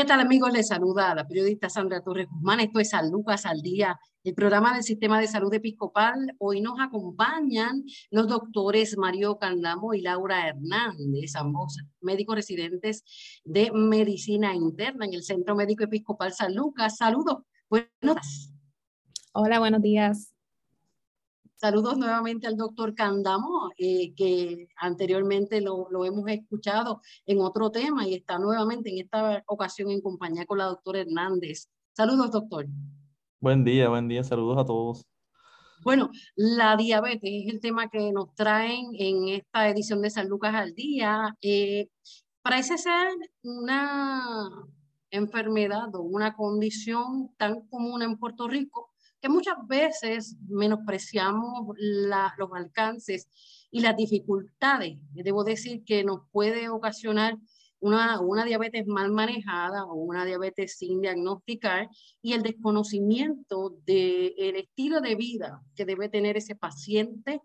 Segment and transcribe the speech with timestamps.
[0.00, 0.50] ¿Qué tal amigos?
[0.50, 2.60] Les saluda la periodista Sandra Torres Guzmán.
[2.60, 6.34] Esto es San Lucas al Día, el programa del Sistema de Salud Episcopal.
[6.38, 13.04] Hoy nos acompañan los doctores Mario Candamo y Laura Hernández, ambos médicos residentes
[13.44, 16.96] de Medicina Interna en el Centro Médico Episcopal San Lucas.
[16.96, 17.42] Saludos.
[17.68, 18.54] Buenos días.
[19.34, 20.32] Hola, buenos días.
[21.60, 28.08] Saludos nuevamente al doctor Candamo, eh, que anteriormente lo, lo, hemos escuchado en otro tema
[28.08, 31.68] y está nuevamente en esta ocasión en compañía con la doctora Hernández.
[31.92, 32.66] Saludos, doctor.
[33.40, 35.04] Buen día, buen día, saludos a todos.
[35.82, 40.54] Bueno, la diabetes es el tema que nos traen en esta edición de San Lucas
[40.54, 41.36] al Día.
[41.42, 41.90] Eh,
[42.40, 43.10] parece ser
[43.42, 44.48] una
[45.10, 48.89] enfermedad o una condición tan común en Puerto Rico
[49.20, 53.28] que muchas veces menospreciamos los alcances
[53.70, 54.98] y las dificultades.
[55.12, 57.36] Debo decir que nos puede ocasionar
[57.80, 61.88] una, una diabetes mal manejada o una diabetes sin diagnosticar
[62.20, 67.40] y el desconocimiento del estilo de vida que debe tener ese paciente,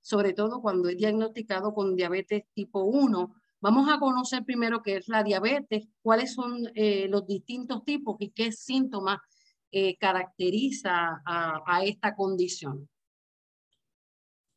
[0.00, 3.34] sobre todo cuando es diagnosticado con diabetes tipo 1.
[3.60, 8.30] Vamos a conocer primero qué es la diabetes, cuáles son eh, los distintos tipos y
[8.30, 9.18] qué síntomas
[9.72, 12.88] eh, caracteriza a, esta condición?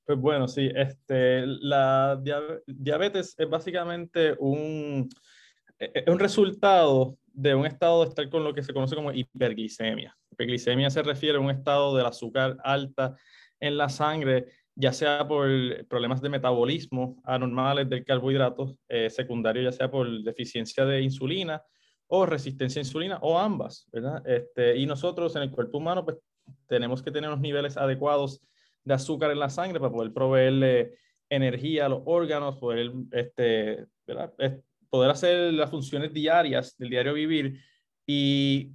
[0.06, 2.22] Pues bueno, sí, este, la
[2.68, 5.08] diabetes es básicamente un,
[5.80, 9.12] e, e, un resultado de un estado de estar con lo que se conoce como
[9.12, 10.16] hiperglicemia.
[10.32, 13.16] Hiperglicemia se refiere a un estado del azúcar alta
[13.60, 15.48] en la sangre, ya sea por
[15.88, 21.62] problemas de metabolismo anormales del carbohidrato, eh, secundario ya sea por deficiencia de insulina
[22.16, 24.22] o resistencia a insulina o ambas, ¿verdad?
[24.28, 26.18] Este, y nosotros en el cuerpo humano pues
[26.68, 28.40] tenemos que tener los niveles adecuados
[28.84, 30.94] de azúcar en la sangre para poder proveerle
[31.28, 34.32] energía a los órganos, poder, este, ¿verdad?
[34.92, 37.60] poder hacer las funciones diarias del diario vivir
[38.06, 38.74] y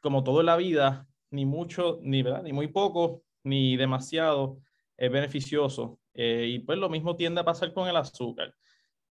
[0.00, 2.42] como todo la vida, ni mucho, ni, ¿verdad?
[2.42, 4.62] ni muy poco, ni demasiado
[4.96, 6.00] es beneficioso.
[6.14, 8.54] Eh, y pues lo mismo tiende a pasar con el azúcar.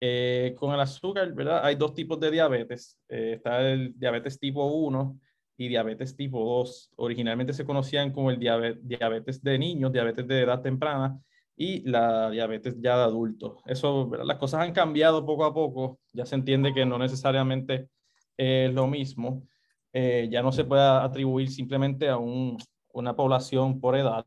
[0.01, 1.65] Eh, con el azúcar, ¿verdad?
[1.65, 2.99] Hay dos tipos de diabetes.
[3.09, 5.19] Eh, está el diabetes tipo 1
[5.57, 6.93] y diabetes tipo 2.
[6.97, 11.19] Originalmente se conocían como el diabetes, de niños, diabetes de edad temprana
[11.57, 13.63] y la diabetes ya de adultos.
[13.65, 14.11] Eso.
[14.25, 15.99] Las cosas han cambiado poco a poco.
[16.13, 17.89] Ya se entiende que no necesariamente
[18.37, 19.47] es lo mismo.
[19.95, 22.59] Eh, ya no se puede atribuir simplemente a un,
[22.93, 24.27] una población por edad.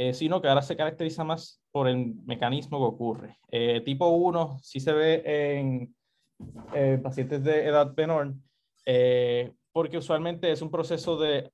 [0.00, 3.38] Eh, sino que ahora se caracteriza más por el mecanismo que ocurre.
[3.50, 5.22] Eh, tipo 1 sí se ve
[5.58, 5.94] en
[6.72, 8.32] eh, pacientes de edad menor,
[9.72, 11.50] porque usualmente es un proceso de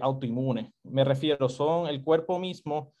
[0.00, 0.72] autoinmune.
[0.84, 2.92] Me refiero, son el cuerpo mismo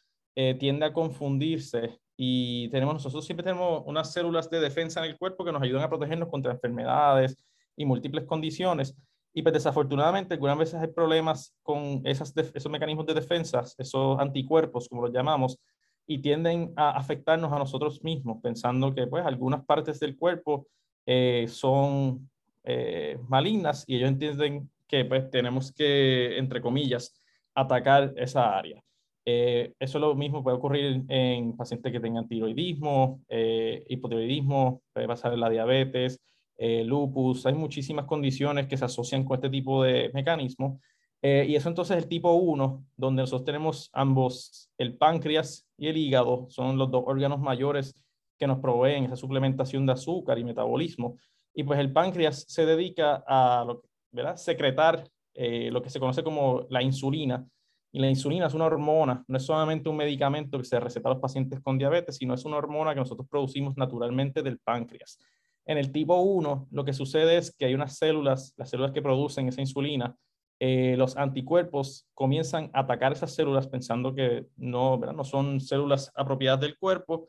[0.58, 5.44] tiende a confundirse y tenemos nosotros siempre tenemos unas células de defensa en el cuerpo
[5.44, 7.36] que nos ayudan a protegernos contra enfermedades
[7.76, 8.96] y múltiples condiciones
[9.32, 14.88] y pues desafortunadamente algunas veces hay problemas con esas esos mecanismos de defensa, esos anticuerpos,
[14.88, 15.58] como los llamamos,
[16.06, 20.66] y tienden a afectarnos a nosotros mismos, pensando que pues algunas partes del cuerpo
[21.06, 22.28] eh, son
[22.64, 27.14] eh, malignas y ellos entienden que pues tenemos que, entre comillas,
[27.54, 28.82] atacar esa área.
[29.24, 35.40] Eh, eso lo mismo puede ocurrir en pacientes que tengan tiroidismo, hipotiroidismo, puede pasar en
[35.40, 36.20] la diabetes,
[36.62, 40.78] eh, lupus, hay muchísimas condiciones que se asocian con este tipo de mecanismo.
[41.22, 45.88] Eh, y eso entonces es el tipo 1, donde nosotros tenemos ambos, el páncreas y
[45.88, 47.94] el hígado, son los dos órganos mayores
[48.38, 51.16] que nos proveen esa suplementación de azúcar y metabolismo.
[51.54, 53.66] Y pues el páncreas se dedica a
[54.12, 54.36] ¿verdad?
[54.36, 57.42] secretar eh, lo que se conoce como la insulina.
[57.90, 61.12] Y la insulina es una hormona, no es solamente un medicamento que se receta a
[61.12, 65.18] los pacientes con diabetes, sino es una hormona que nosotros producimos naturalmente del páncreas.
[65.66, 69.02] En el tipo 1, lo que sucede es que hay unas células, las células que
[69.02, 70.16] producen esa insulina,
[70.58, 76.60] eh, los anticuerpos comienzan a atacar esas células pensando que no, no son células apropiadas
[76.60, 77.28] del cuerpo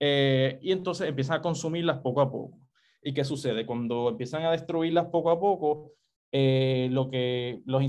[0.00, 2.58] eh, y entonces empiezan a consumirlas poco a poco.
[3.00, 3.66] ¿Y qué sucede?
[3.66, 5.92] Cuando empiezan a destruirlas poco a poco,
[6.32, 7.82] eh, lo que los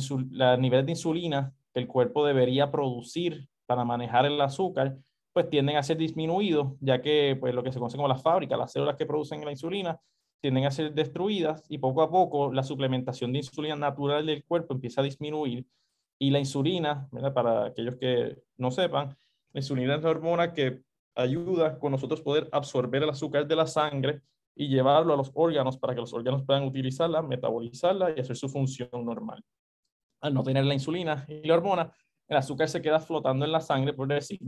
[0.59, 4.97] niveles de insulina que el cuerpo debería producir para manejar el azúcar,
[5.33, 8.55] pues tienden a ser disminuidos, ya que pues, lo que se conoce como la fábrica,
[8.55, 9.99] las células que producen la insulina,
[10.39, 14.73] tienden a ser destruidas y poco a poco la suplementación de insulina natural del cuerpo
[14.73, 15.65] empieza a disminuir
[16.19, 19.15] y la insulina, para aquellos que no sepan,
[19.51, 20.81] la insulina es la hormona que
[21.15, 24.21] ayuda con nosotros poder absorber el azúcar de la sangre
[24.55, 28.49] y llevarlo a los órganos para que los órganos puedan utilizarla, metabolizarla y hacer su
[28.49, 29.43] función normal.
[30.21, 31.91] Al no tener la insulina y la hormona,
[32.27, 34.39] el azúcar se queda flotando en la sangre, por decir,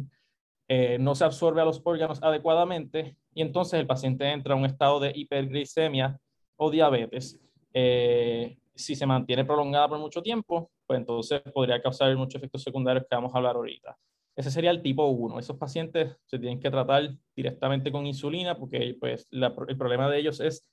[0.68, 4.66] eh, no se absorbe a los órganos adecuadamente y entonces el paciente entra a un
[4.66, 6.20] estado de hiperglicemia
[6.56, 7.40] o diabetes.
[7.74, 13.06] Eh, si se mantiene prolongada por mucho tiempo, pues entonces podría causar muchos efectos secundarios
[13.10, 13.98] que vamos a hablar ahorita.
[14.36, 15.40] Ese sería el tipo 1.
[15.40, 20.40] Esos pacientes se tienen que tratar directamente con insulina porque pues, el problema de ellos
[20.42, 20.68] es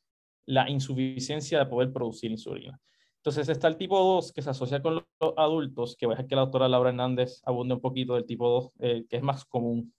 [0.46, 2.80] la insuficiencia de poder producir insulina.
[3.22, 5.04] Entonces está el tipo 2 que se asocia con los
[5.36, 8.48] adultos, que voy a dejar que la doctora Laura Hernández abunde un poquito del tipo
[8.48, 9.94] 2, eh, que es más común.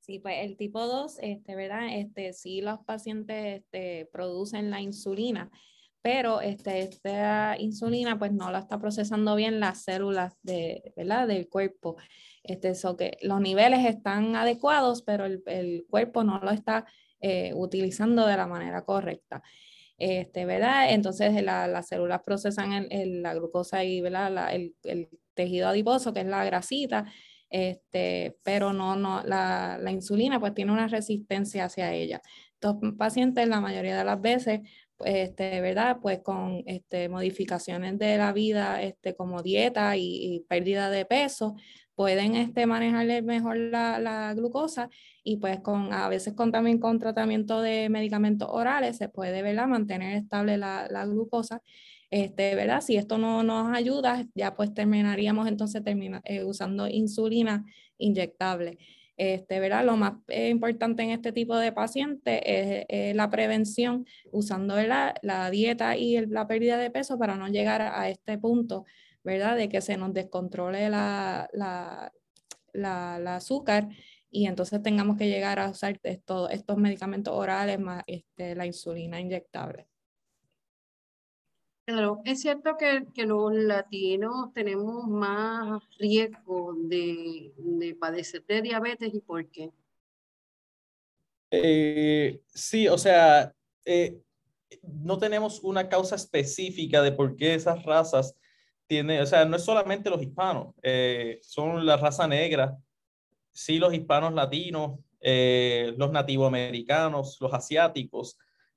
[0.00, 1.86] Sí, pues el tipo 2, este, ¿verdad?
[1.92, 5.52] Este, sí los pacientes este, producen la insulina,
[6.02, 11.28] pero este, esta insulina pues no la está procesando bien las células de, ¿verdad?
[11.28, 11.94] del cuerpo.
[12.42, 16.86] Este, eso que los niveles están adecuados, pero el, el cuerpo no lo está
[17.20, 19.44] eh, utilizando de la manera correcta.
[19.98, 20.90] Este, ¿verdad?
[20.92, 24.00] Entonces la, las células procesan el, la glucosa y.
[24.00, 27.06] La, el, el, tejido adiposo, que es la grasita,
[27.50, 32.22] este, pero no, no, la, la, insulina pues tiene una resistencia hacia ella.
[32.52, 34.60] Estos pacientes la mayoría de las veces
[35.00, 35.98] este, ¿verdad?
[36.00, 41.56] Pues con este, modificaciones de la vida, este, como dieta y, pérdida de peso,
[41.94, 44.90] pueden este, manejarle mejor la, la, glucosa
[45.22, 49.66] y pues con, a veces con, también con tratamiento de medicamentos orales se puede, ¿verdad?
[49.68, 51.62] Mantener estable la, la glucosa.
[52.10, 52.80] Este, ¿verdad?
[52.80, 57.64] Si esto no nos ayuda, ya pues terminaríamos entonces termina, eh, usando insulina
[57.98, 58.78] inyectable.
[59.16, 59.84] Este, ¿verdad?
[59.84, 65.96] Lo más eh, importante en este tipo de pacientes es, la prevención usando la dieta
[65.96, 68.84] y la pérdida de peso para no llegar a este punto,
[69.24, 69.56] ¿verdad?
[69.56, 72.12] De que se nos descontrole la, la,
[72.72, 73.88] la, azúcar
[74.30, 79.88] y entonces tengamos que llegar a usar estos medicamentos orales más este, la insulina inyectable.
[81.86, 89.12] Claro, es cierto que, que, los latinos tenemos más riesgo de, de padecer de diabetes
[89.12, 89.70] y por qué.
[91.50, 93.54] Eh, sí, o sea,
[93.84, 94.18] eh,
[94.82, 98.34] no tenemos una causa específica de por qué esas razas
[98.86, 102.76] tienen, o sea, no es solamente los hispanos, eh, son la raza negra,
[103.52, 108.36] sí los hispanos latinos, los nativoamericanos, los asiáticos,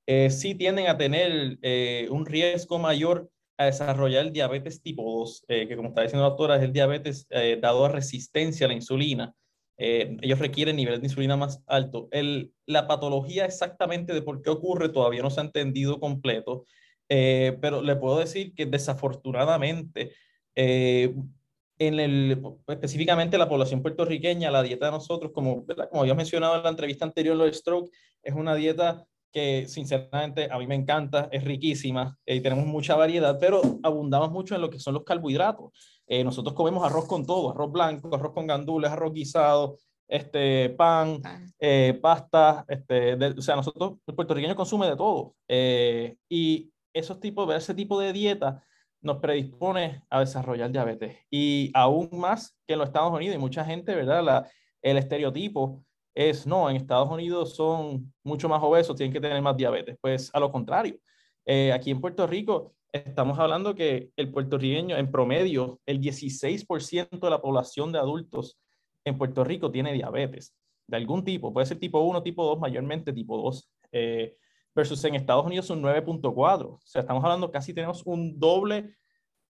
[0.09, 5.67] eh, sí tienden a tener eh, un riesgo mayor a desarrollar diabetes tipo 2, eh,
[5.67, 7.27] que como está diciendo la doctora, es el diabetes
[7.61, 9.35] dado a resistencia a la insulina.
[9.77, 12.07] ellos requieren niveles de insulina más alto.
[12.11, 16.65] El, la patología exactamente de por qué ocurre todavía no se ha entendido completo,
[17.07, 20.13] pero le puedo decir que desafortunadamente
[21.79, 26.63] en el, específicamente la población puertorriqueña, la dieta de nosotros, como, como había mencionado en
[26.63, 27.91] la entrevista anterior, lo de stroke,
[28.23, 33.37] es una dieta que sinceramente a mí me encanta, es riquísima y tenemos mucha variedad,
[33.39, 35.71] pero abundamos mucho en lo que son los carbohidratos.
[36.07, 41.21] Eh, nosotros comemos arroz con todo, arroz blanco, arroz con gandules, arroz guisado, este, pan,
[41.59, 45.35] eh, pasta, este, o sea, nosotros, el puertorriqueño consume de todo.
[45.47, 48.63] Eh, y esos tipos, ese tipo de dieta
[49.01, 51.17] nos predispone a desarrollar diabetes.
[51.29, 54.47] Y aún más que en los Estados Unidos, y mucha gente, ¿verdad?
[54.81, 55.83] El estereotipo
[56.15, 59.97] es, no, en Estados Unidos son mucho más obesos, tienen que tener más diabetes.
[60.01, 60.97] Pues a lo contrario,
[61.45, 67.29] eh, aquí en Puerto Rico estamos hablando que el puertorriqueño, en promedio, el 16% de
[67.29, 68.57] la población de adultos
[69.05, 70.55] en Puerto Rico tiene diabetes
[70.87, 74.35] de algún tipo, puede ser tipo 1, tipo 2, mayormente tipo 2, eh,
[74.77, 76.65] versus en Estados Unidos un 9.4.
[76.67, 78.95] O sea, estamos hablando casi tenemos un doble,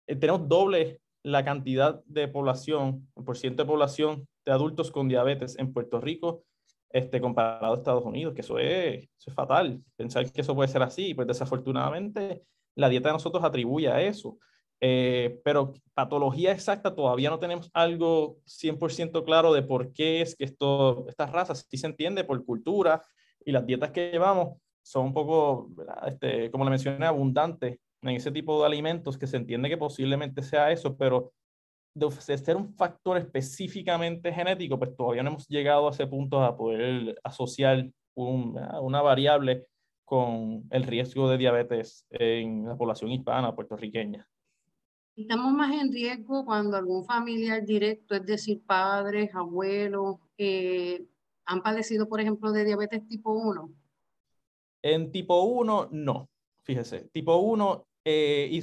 [0.06, 5.59] eh, tenemos doble la cantidad de población, por ciento de población de adultos con diabetes
[5.59, 6.45] en Puerto Rico
[6.90, 10.85] este, comparado a Estados Unidos, que eso es, es fatal, pensar que eso puede ser
[10.85, 12.45] así, pues desafortunadamente
[12.76, 14.38] la dieta de nosotros atribuye a eso.
[14.80, 20.45] Eh, pero patología exacta todavía no tenemos algo 100% claro de por qué es que
[20.45, 23.02] esto, estas razas, sí se entiende por cultura
[23.45, 25.69] y las dietas que llevamos son un poco,
[26.07, 30.45] este, como le mencioné, abundantes en ese tipo de alimentos que se entiende que posiblemente
[30.45, 31.33] sea eso, pero
[31.93, 36.57] de ser un factor específicamente genético, pues todavía no hemos llegado a ese punto a
[36.57, 39.66] poder asociar una variable
[40.05, 44.28] con el riesgo de diabetes en la población hispana puertorriqueña.
[45.16, 51.05] Estamos más en riesgo cuando algún familiar directo, es decir, padres, abuelos, eh,
[51.45, 53.86] han padecido, por ejemplo, de diabetes tipo 1.
[54.87, 56.31] En tipo 1, no.
[56.62, 58.62] Fíjese, tipo 1, eh, y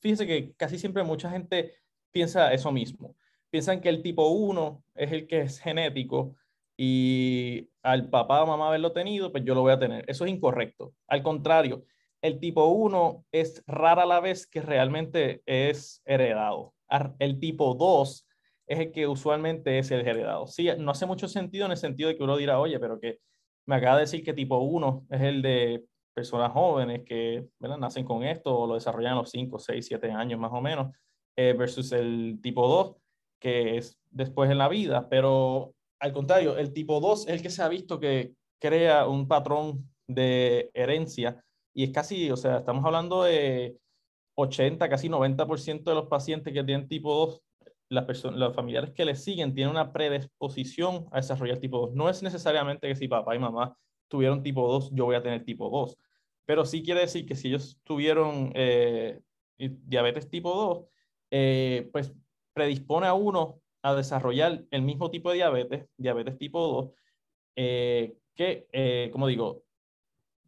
[0.00, 1.74] fíjese que casi siempre mucha gente
[2.10, 3.16] piensa eso mismo.
[3.50, 6.36] Piensan que el tipo 1 es el que es genético
[6.74, 10.06] y al papá o mamá haberlo tenido, pues yo lo voy a tener.
[10.08, 10.94] Eso es incorrecto.
[11.06, 11.84] Al contrario,
[12.22, 16.72] el tipo 1 es rara la vez que realmente es heredado.
[17.18, 18.26] El tipo 2
[18.66, 20.46] es el que usualmente es heredado.
[20.46, 23.18] Sí, no hace mucho sentido en el sentido de que uno dirá, oye, pero que
[23.66, 28.22] me acaba de decir que tipo 1 es el de personas jóvenes que nacen con
[28.22, 30.94] esto o lo desarrollan a los 5, 6, 7 años más o menos,
[31.36, 32.96] eh, versus el tipo 2,
[33.40, 35.08] que es después en la vida.
[35.08, 39.26] Pero al contrario, el tipo 2 es el que se ha visto que crea un
[39.26, 41.42] patrón de herencia
[41.74, 43.78] y es casi, o sea, estamos hablando de
[44.36, 47.42] 80, casi 90% de los pacientes que tienen tipo 2,
[47.92, 51.94] las personas, los familiares que les siguen tienen una predisposición a desarrollar tipo 2.
[51.94, 53.76] No es necesariamente que si papá y mamá
[54.08, 55.98] tuvieron tipo 2, yo voy a tener tipo 2,
[56.46, 59.20] pero sí quiere decir que si ellos tuvieron eh,
[59.58, 60.84] diabetes tipo 2,
[61.32, 62.14] eh, pues
[62.54, 66.90] predispone a uno a desarrollar el mismo tipo de diabetes, diabetes tipo 2,
[67.56, 69.64] eh, que, como digo,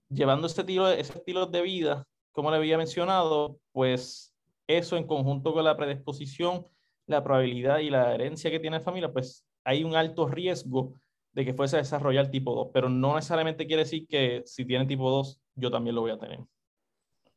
[0.08, 4.34] llevando ese estilo, ese estilo de vida, como le había mencionado, pues
[4.66, 6.64] eso en conjunto con la predisposición,
[7.06, 10.94] la probabilidad y la herencia que tiene la familia, pues hay un alto riesgo
[11.32, 14.86] de que fuese a desarrollar tipo 2, pero no necesariamente quiere decir que si tiene
[14.86, 16.38] tipo 2, yo también lo voy a tener.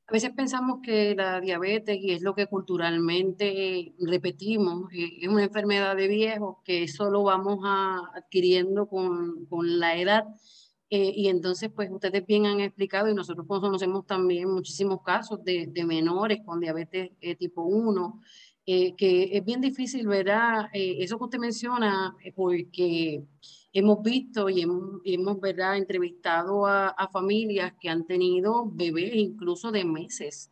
[0.10, 5.44] A veces pensamos que la diabetes, y es lo que culturalmente repetimos, eh, es una
[5.44, 10.26] enfermedad de viejos que solo vamos a, adquiriendo con, con la edad
[10.90, 15.68] eh, y entonces, pues ustedes bien han explicado y nosotros conocemos también muchísimos casos de,
[15.68, 18.22] de menores con diabetes eh, tipo 1,
[18.68, 20.70] eh, que es bien difícil, ¿verdad?
[20.74, 23.24] eso que usted menciona, porque
[23.74, 25.78] hemos visto y hemos, ¿verdad?
[25.78, 30.52] entrevistado a, familias que han tenido bebés incluso de meses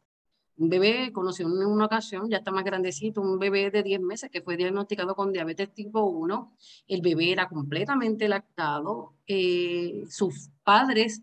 [0.58, 4.30] un bebé, conocí en una ocasión, ya está más grandecito, un bebé de 10 meses
[4.32, 6.56] que fue diagnosticado con diabetes tipo 1.
[6.88, 9.14] El bebé era completamente lactado.
[9.28, 11.22] Eh, sus padres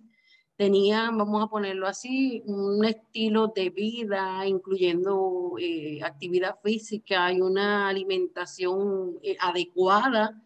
[0.62, 7.88] tenían, vamos a ponerlo así, un estilo de vida, incluyendo eh, actividad física y una
[7.88, 10.40] alimentación eh, adecuada.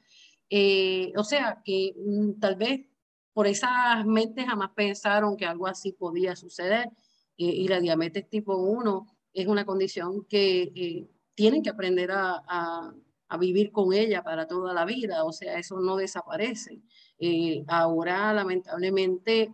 [1.16, 2.86] o sea, que mm, tal vez
[3.34, 6.88] por esas mentes jamás pensaron que algo así podía suceder
[7.36, 9.06] y la diabetes tipo 1
[9.36, 12.94] es una condición que eh, tienen que aprender a, a,
[13.28, 16.80] a, vivir con ella para toda la vida, o sea, eso no desaparece.
[17.18, 19.52] Eh, ahora, lamentablemente,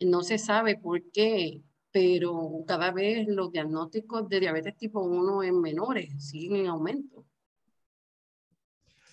[0.00, 5.60] no se sabe por qué, pero cada vez los diagnósticos de diabetes tipo 1 en
[5.60, 7.24] menores siguen en aumento.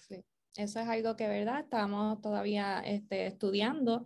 [0.07, 0.23] Sí,
[0.55, 1.59] eso es algo que, ¿verdad?
[1.61, 4.05] Estamos todavía este, estudiando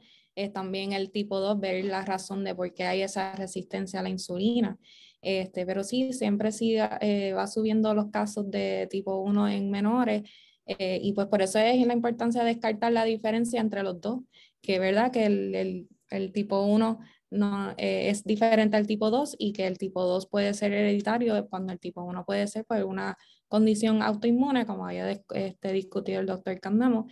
[0.54, 4.10] también el tipo 2, ver la razón de por qué hay esa resistencia a la
[4.10, 4.78] insulina.
[5.22, 10.30] Este, pero sí, siempre sí eh, va subiendo los casos de tipo 1 en menores
[10.68, 14.22] eh, y pues por eso es la importancia de descartar la diferencia entre los dos,
[14.62, 17.00] que verdad que el, el tipo 1
[17.32, 21.48] no, eh, es diferente al tipo 2 y que el tipo 2 puede ser hereditario
[21.50, 26.26] cuando el tipo 1 puede ser por una condición autoinmune, como había este, discutido el
[26.28, 27.08] doctor Candamo,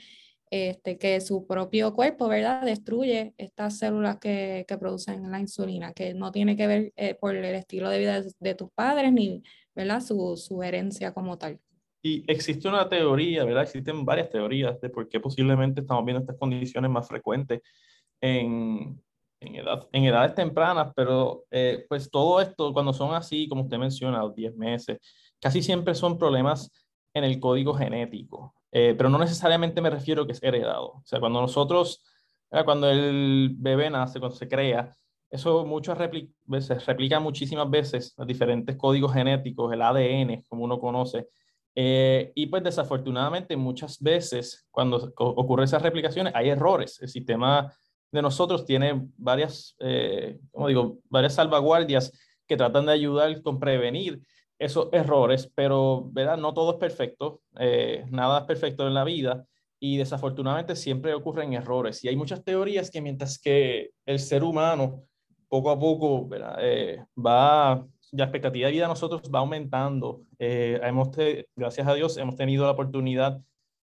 [0.49, 2.63] este, que su propio cuerpo, ¿verdad?
[2.63, 7.35] Destruye estas células que, que producen la insulina, que no tiene que ver eh, por
[7.35, 9.41] el estilo de vida de, tus padres ni,
[9.75, 9.99] ¿verdad?
[10.01, 11.59] Su, su, herencia como tal.
[12.03, 13.63] Y existe una teoría, ¿verdad?
[13.63, 17.61] Existen varias teorías de por qué posiblemente estamos viendo estas condiciones más frecuentes
[18.23, 19.03] en,
[19.41, 23.77] en, edad, en edades tempranas, pero eh, pues todo esto, cuando son así, como usted
[23.77, 24.97] menciona, 10 meses,
[25.41, 26.71] casi siempre son problemas
[27.13, 28.55] en el código genético.
[28.71, 30.93] Eh, pero no necesariamente me refiero que es heredado.
[30.93, 32.03] O sea, cuando nosotros,
[32.49, 34.95] cuando el bebé nace, cuando se crea,
[35.29, 35.97] eso muchas
[36.45, 41.27] veces replica muchísimas veces los diferentes códigos genéticos, el ADN, como uno conoce.
[41.75, 47.01] Eh, y pues desafortunadamente muchas veces cuando ocurren esas replicaciones hay errores.
[47.01, 47.73] El sistema
[48.13, 52.11] de nosotros tiene varias, eh, como digo, varias salvaguardias
[52.47, 54.21] que tratan de ayudar con prevenir
[54.59, 56.37] esos errores, pero ¿verdad?
[56.37, 59.45] no todo es perfecto, eh, nada es perfecto en la vida
[59.79, 62.03] y desafortunadamente siempre ocurren errores.
[62.03, 65.03] Y hay muchas teorías que mientras que el ser humano
[65.53, 66.27] poco a poco.
[66.59, 70.23] Eh, va, la expectativa de vida de nosotros va aumentando.
[70.39, 71.09] Eh, hemos
[71.55, 73.39] gracias a Dios hemos tenido la oportunidad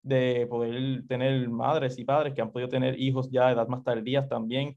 [0.10, 3.84] de poder tener madres y padres que han podido tener hijos ya a edad más
[3.84, 4.76] tardías también.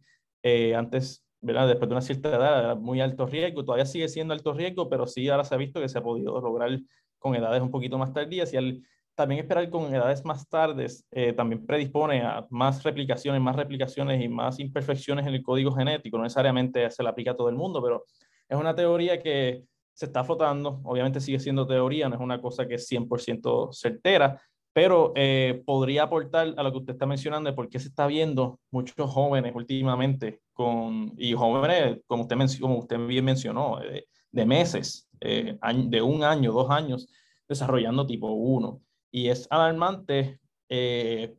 [0.76, 1.66] antes ¿verdad?
[1.66, 5.28] después de una cierta edad, muy alto riesgo, todavía sigue siendo alto riesgo, pero sí
[5.28, 6.78] ahora se ha visto que se ha podido lograr
[7.18, 8.82] con edades un poquito más tardías y al
[9.14, 14.28] también esperar con edades más tardes eh, también predispone a más replicaciones, más replicaciones y
[14.28, 16.16] más imperfecciones en el código genético.
[16.16, 18.04] No necesariamente se le aplica a todo el mundo, pero
[18.48, 20.80] es una teoría que se está flotando.
[20.84, 24.40] Obviamente sigue siendo teoría, no es una cosa que es 100% certera,
[24.72, 28.06] pero eh, podría aportar a lo que usted está mencionando de por qué se está
[28.06, 34.46] viendo muchos jóvenes últimamente, con, y jóvenes, como usted, como usted bien mencionó, de, de
[34.46, 37.08] meses, eh, de un año, dos años,
[37.48, 38.80] desarrollando tipo 1
[39.12, 41.36] y es alarmante, eh,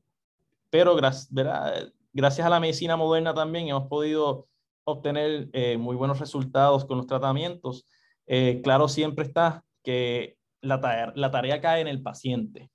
[0.69, 4.47] pero gracias a la medicina moderna también hemos podido
[4.85, 7.85] obtener eh, muy buenos resultados con los tratamientos.
[8.27, 12.69] Eh, claro, siempre está que la la tarea cae en el paciente.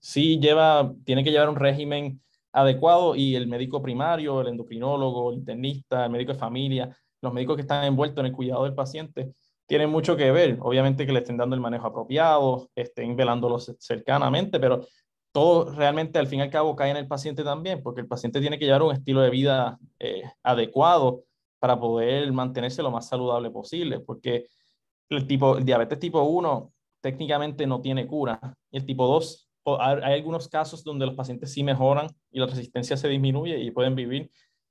[0.00, 2.20] Sí lleva, tiene que llevar un régimen
[2.52, 7.56] adecuado y el médico primario, el endocrinólogo, el internista, el médico de familia, los médicos
[7.56, 9.32] que están envueltos en el cuidado del paciente,
[9.66, 10.58] tiene mucho que ver.
[10.60, 14.86] Obviamente que le estén dando el manejo apropiado, estén velándolos cercanamente, pero
[15.32, 18.40] todo realmente al fin y al cabo cae en el paciente también, porque el paciente
[18.40, 21.24] tiene que llevar un estilo de vida eh, adecuado
[21.58, 24.46] para poder mantenerse lo más saludable posible, porque
[25.08, 28.40] el, tipo, el diabetes tipo 1 técnicamente no tiene cura
[28.70, 33.08] el tipo 2, hay algunos casos donde los pacientes sí mejoran y la resistencia se
[33.08, 34.30] disminuye y pueden vivir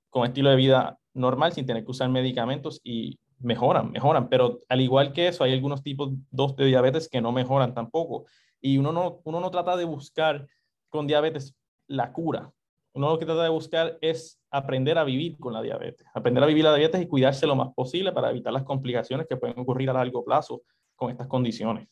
[0.10, 4.82] con estilo de vida normal sin tener que usar medicamentos y mejoran, mejoran, pero al
[4.82, 8.26] igual que eso, hay algunos tipos 2 de diabetes que no mejoran tampoco.
[8.60, 10.48] Y uno no, uno no trata de buscar
[10.90, 11.56] con diabetes
[11.88, 12.52] la cura.
[12.94, 16.48] Uno lo que trata de buscar es aprender a vivir con la diabetes, aprender a
[16.48, 19.90] vivir la diabetes y cuidarse lo más posible para evitar las complicaciones que pueden ocurrir
[19.90, 20.62] a largo plazo
[20.96, 21.88] con estas condiciones.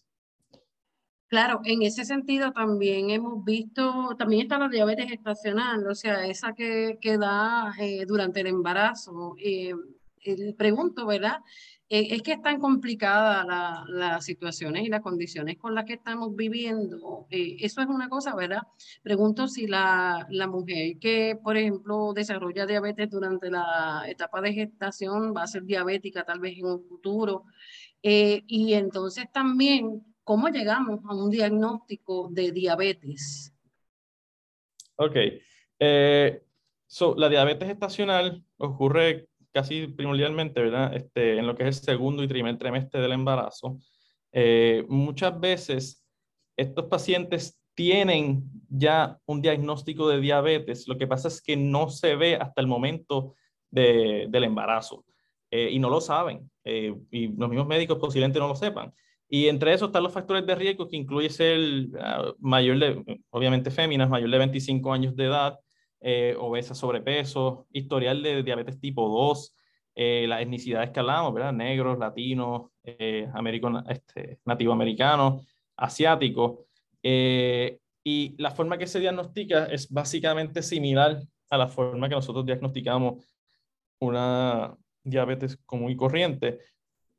[1.29, 6.53] Claro, en ese sentido también hemos visto, también está la diabetes estacional, o sea, esa
[6.53, 9.35] que, que da eh, durante el embarazo.
[9.37, 9.73] Eh,
[10.57, 11.37] pregunto, ¿verdad?
[11.87, 15.93] Eh, es que es tan complicada la, las situaciones y las condiciones con las que
[15.93, 17.27] estamos viviendo.
[17.29, 18.63] Eh, eso es una cosa, ¿verdad?
[19.03, 25.33] Pregunto si la, la, mujer que, por ejemplo, desarrolla diabetes durante la etapa de gestación
[25.35, 27.45] va a ser diabética tal vez en un futuro.
[28.01, 33.51] Y entonces también, ¿cómo llegamos a un diagnóstico de diabetes?
[34.95, 35.15] Ok.
[36.85, 40.95] So, la diabetes estacional ocurre casi primordialmente, ¿verdad?
[40.95, 43.79] Este, en lo que es el segundo y primer trimestre del embarazo,
[44.31, 46.05] eh, muchas veces
[46.55, 52.15] estos pacientes tienen ya un diagnóstico de diabetes, lo que pasa es que no se
[52.15, 53.33] ve hasta el momento
[53.71, 55.05] de, del embarazo
[55.49, 58.93] eh, y no lo saben, eh, y los mismos médicos posiblemente no lo sepan.
[59.29, 63.69] Y entre esos están los factores de riesgo que incluye ser uh, mayor de, obviamente
[63.71, 65.59] féminas, mayor de 25 años de edad,
[66.01, 69.55] eh, obesa, sobrepeso, historial de diabetes tipo 2,
[70.01, 71.51] eh, las etnicidades que hablamos, ¿verdad?
[71.51, 73.27] Negros, latinos, eh,
[73.89, 76.59] este, nativo americanos, asiáticos.
[77.03, 82.45] Eh, y la forma que se diagnostica es básicamente similar a la forma que nosotros
[82.45, 83.25] diagnosticamos
[83.99, 86.59] una diabetes común y corriente.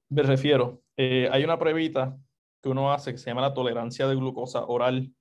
[0.09, 0.83] Me refiero,
[1.31, 2.17] hay una pruebita
[2.63, 5.13] que uno hace que se llama la tolerancia de glucosa oral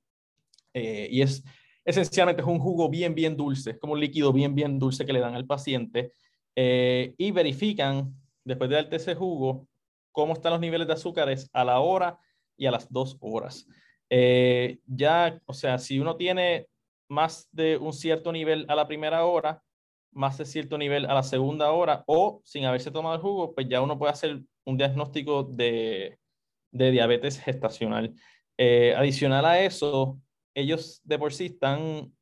[0.73, 1.43] y es
[1.89, 5.19] esencialmente es un jugo bien, bien dulce, como un líquido bien, bien dulce que le
[5.19, 6.13] dan al paciente
[6.55, 8.13] eh, y verifican,
[8.43, 9.67] después de darte ese jugo,
[10.11, 12.19] cómo están los niveles de azúcares a la hora
[12.55, 13.67] y a las dos horas.
[14.09, 16.67] Eh, ya, o sea, si uno tiene
[17.07, 19.63] más de un cierto nivel a la primera hora,
[20.11, 23.67] más de cierto nivel a la segunda hora, o sin haberse tomado el jugo, pues
[23.67, 26.19] ya uno puede hacer un diagnóstico de,
[26.71, 28.13] de diabetes gestacional.
[28.57, 30.19] Eh, adicional a eso,
[30.53, 32.13] ellos de por sí están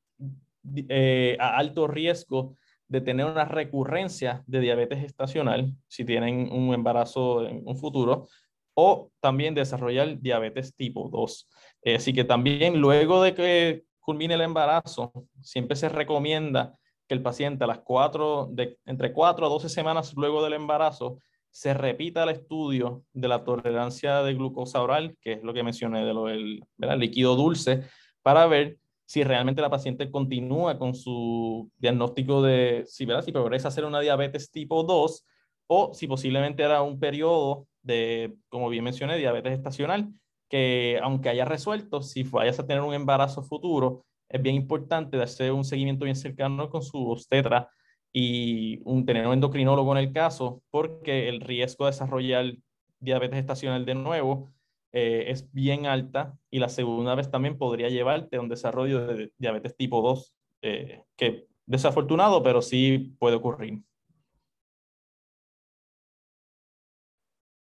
[0.90, 2.56] eh, a alto riesgo
[2.88, 8.28] de tener una recurrencia de diabetes estacional si tienen un embarazo en un futuro
[8.74, 11.50] o también desarrollar diabetes tipo 2.
[11.82, 17.22] Eh, así que también luego de que culmine el embarazo, siempre se recomienda que el
[17.22, 21.20] paciente a las cuatro, de, entre 4 a 12 semanas luego del embarazo
[21.58, 26.06] se repita el estudio de la tolerancia de glucosa oral, que es lo que mencioné
[26.06, 26.62] de lo del
[27.00, 27.82] líquido dulce,
[28.22, 33.26] para ver si realmente la paciente continúa con su diagnóstico de si, ¿verdad?
[33.26, 35.26] si progresa a ser una diabetes tipo 2
[35.66, 40.14] o si posiblemente era un periodo de, como bien mencioné, diabetes estacional,
[40.50, 45.52] que aunque haya resuelto, si vayas a tener un embarazo futuro, es bien importante hacer
[45.52, 47.68] un seguimiento bien cercano con su obstetra
[48.14, 52.54] y un, tener un endocrinólogo en el caso, porque el riesgo de desarrollar
[53.00, 54.52] diabetes estacional de nuevo
[54.92, 59.32] eh, es bien alta y la segunda vez también podría llevarte a un desarrollo de
[59.38, 63.84] diabetes tipo 2, eh, que desafortunado, pero sí puede ocurrir.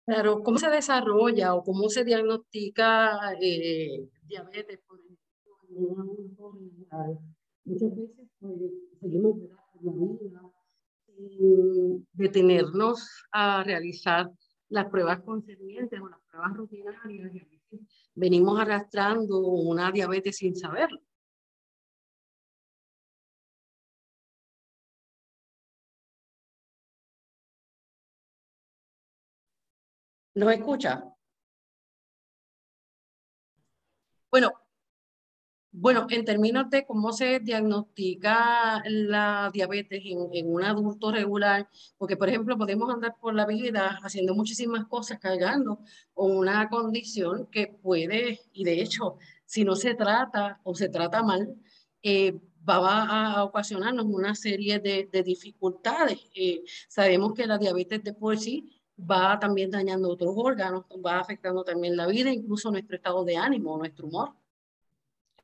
[0.05, 5.15] Claro, ¿cómo se desarrolla o cómo se diagnostica eh, diabetes, por ejemplo,
[7.65, 8.53] Muchas veces pues,
[9.01, 9.35] seguimos
[9.85, 10.41] la vida
[11.05, 14.29] sin detenernos a realizar
[14.69, 17.31] las pruebas concernientes o las pruebas rutinarias
[18.15, 20.99] venimos arrastrando una diabetes sin saberlo.
[30.35, 31.03] ¿Nos escucha?
[34.29, 34.51] Bueno,
[35.77, 42.29] bueno, en términos de cómo se diagnostica la diabetes en, un adulto regular, porque por
[42.29, 45.79] ejemplo podemos andar por la vida haciendo muchísimas cosas, cargando
[46.13, 51.21] con una condición que puede, y de hecho, si no se trata o se trata
[51.23, 51.53] mal,
[52.01, 56.19] eh, va a, ocasionarnos una serie de, dificultades.
[56.35, 61.63] Eh, sabemos que la diabetes de por sí va también dañando otros órganos, va afectando
[61.65, 64.35] también la vida, incluso nuestro estado de ánimo, nuestro humor.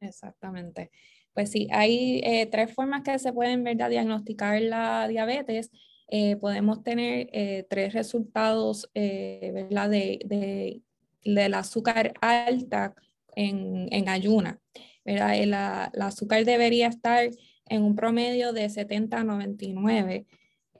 [0.01, 0.91] Exactamente.
[1.33, 3.89] Pues sí, hay eh, tres formas que se pueden ¿verdad?
[3.89, 5.71] diagnosticar la diabetes.
[6.07, 9.89] Eh, podemos tener eh, tres resultados ¿verdad?
[9.89, 10.81] De, de,
[11.23, 12.95] del azúcar alta
[13.35, 14.59] en, en ayuna.
[15.05, 15.35] ¿verdad?
[15.35, 17.29] El, azúcar debería estar
[17.67, 20.25] en un promedio de 70 a 99.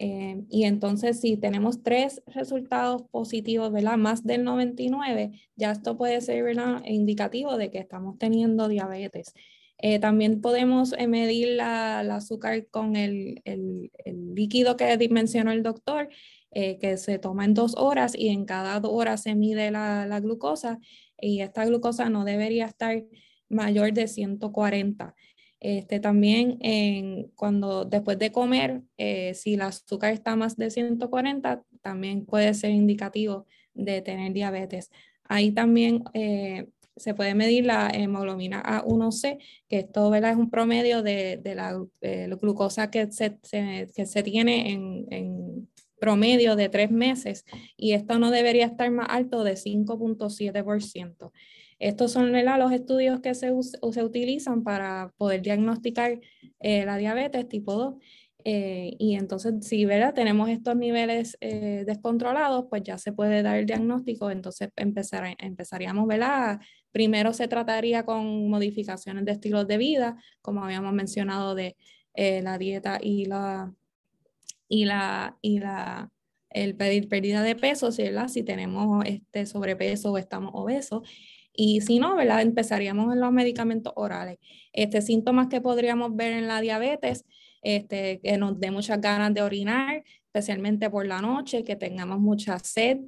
[0.04, 3.98] Y entonces si tenemos tres resultados positivos, ¿verdad?
[3.98, 6.44] Más del 99, ya esto puede ser
[6.86, 9.36] indicativo de que estamos teniendo diabetes.
[9.82, 13.42] Eh, también podemos eh, medir la, azúcar con el,
[14.06, 16.10] líquido que mencionó el doctor,
[16.52, 20.20] eh, que se toma en dos horas y en cada dos horas se mide la,
[20.20, 20.80] glucosa
[21.20, 23.04] y esta glucosa no debería estar
[23.50, 25.16] mayor de 140.
[25.62, 26.60] Este, también
[27.36, 28.82] cuando después de comer,
[29.34, 34.90] si la azúcar está más de 140, también puede ser indicativo de tener diabetes.
[35.24, 36.04] Ahí también
[36.96, 41.80] se puede medir la hemoglobina A1C, que esto es un promedio de, la,
[42.40, 43.40] glucosa que se,
[43.96, 45.70] que se tiene en,
[46.00, 47.46] promedio de tres meses
[47.78, 51.32] y esto no debería estar más alto de 5.7%.
[51.82, 56.20] Estos son los estudios que se, se, utilizan para poder diagnosticar
[56.60, 57.96] eh, la diabetes tipo 2
[58.44, 60.14] eh, y entonces, si ¿verdad?
[60.14, 64.30] tenemos estos niveles eh, descontrolados, pues ya se puede dar el diagnóstico.
[64.30, 66.60] Entonces, empezar, empezaríamos, ¿verdad?
[66.92, 71.76] Primero se trataría con modificaciones de estilos de vida, como habíamos mencionado, de
[72.16, 73.74] la dieta y la,
[74.68, 76.12] y la, y la,
[76.52, 78.28] el pedir pérdida de peso, ¿verdad?
[78.28, 81.08] si tenemos este sobrepeso o estamos obesos.
[81.54, 82.42] Y si no, ¿verdad?
[82.42, 84.38] empezaríamos en los medicamentos orales.
[84.74, 87.26] Este, síntomas que podríamos ver en la diabetes
[87.62, 92.58] este, que nos dé muchas ganas de orinar, especialmente por la noche, que tengamos mucha
[92.60, 93.00] sed,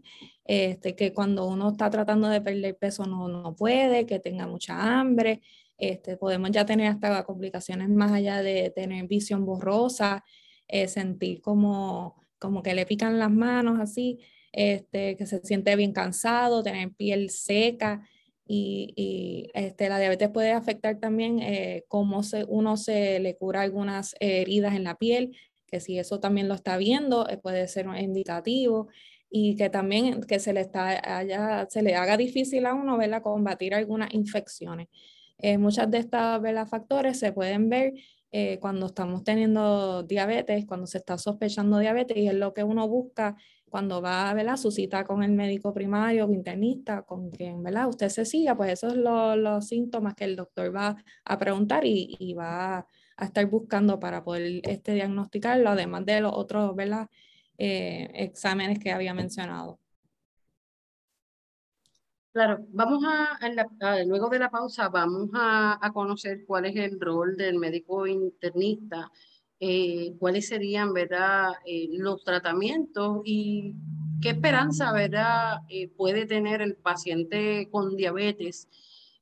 [0.45, 4.99] este, que cuando uno está tratando de perder peso no, no puede, que tenga mucha
[4.99, 5.41] hambre.
[5.77, 10.23] Este, podemos ya tener hasta complicaciones más allá de tener visión borrosa,
[10.67, 14.19] eh, sentir como, como que le pican las manos así,
[14.51, 18.07] este, que se siente bien cansado, tener piel seca.
[18.45, 24.15] Y, este, la diabetes puede afectar también eh, cómo se, uno se le cura algunas
[24.19, 27.97] heridas en la piel, que si eso también lo está viendo, eh, puede ser un
[27.97, 28.89] indicativo
[29.29, 33.21] y que también que se le, está, haya, se le haga difícil a uno ¿verdad?
[33.21, 34.89] combatir algunas infecciones.
[35.39, 37.93] Eh, muchas de estas factores se pueden ver
[38.59, 43.37] cuando estamos teniendo diabetes, cuando se está sospechando diabetes y es lo que uno busca
[43.73, 47.87] cuando va a su cita con el médico primario o internista, con quien ¿verdad?
[47.87, 49.03] usted se siga, pues esos son
[49.43, 52.85] los, síntomas que el doctor va a preguntar y, va
[53.17, 57.09] a estar buscando para poder este, diagnosticarlo, además de los otros ¿verdad?
[57.57, 59.79] Eh, exámenes que había mencionado.
[62.31, 63.39] Claro, vamos a,
[64.05, 69.11] luego de la pausa, vamos a, a, conocer cuál es el rol del médico internista
[69.65, 73.73] eh, cuáles serían, ¿verdad?, eh, los tratamientos y
[74.21, 78.67] qué esperanza, ¿verdad?, eh, puede tener el paciente con diabetes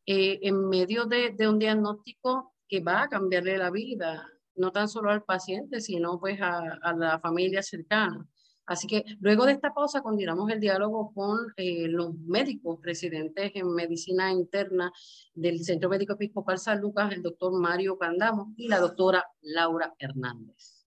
[0.07, 5.23] en medio de, un diagnóstico que va a cambiarle la vida, no tan solo al
[5.23, 8.27] paciente, sino pues a, a la familia cercana.
[8.71, 13.73] Así que luego de esta pausa continuamos el diálogo con eh, los médicos residentes en
[13.73, 14.93] medicina interna
[15.33, 20.85] del Centro Médico Episcopal San Lucas, el doctor Mario Candamo y la doctora Laura Hernández.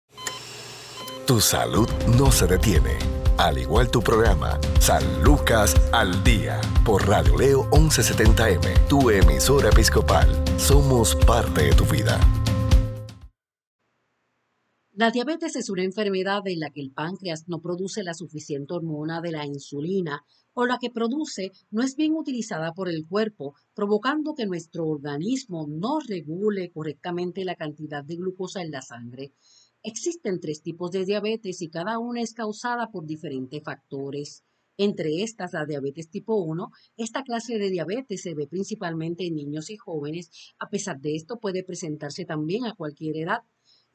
[1.28, 1.88] Tu salud
[2.18, 2.98] no se detiene,
[3.38, 10.28] al igual tu programa San Lucas al Día por Radio Leo 1170M, tu emisora episcopal.
[10.58, 12.20] Somos parte de tu vida.
[15.00, 19.22] La diabetes es una enfermedad en la que el páncreas no produce la suficiente hormona
[19.22, 24.34] de la insulina o la que produce no es bien utilizada por el cuerpo, provocando
[24.34, 29.34] que nuestro organismo no regule correctamente la cantidad de glucosa en la sangre.
[29.84, 34.44] Existen tres tipos de diabetes y cada una es causada por diferentes factores.
[34.78, 39.70] Entre estas, la diabetes tipo 1, esta clase de diabetes se ve principalmente en niños
[39.70, 43.42] y jóvenes, a pesar de esto puede presentarse también a cualquier edad.